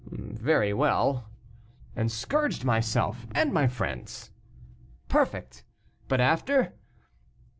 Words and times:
"Very 0.07 0.73
well." 0.73 1.29
"And 1.95 2.11
scourged 2.11 2.65
myself 2.65 3.27
and 3.35 3.53
my 3.53 3.67
friends." 3.67 4.31
"Perfect! 5.07 5.63
but 6.07 6.19
after?" 6.19 6.73